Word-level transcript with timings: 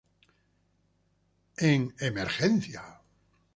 En 1.69 1.93
Emergency! 2.09 2.75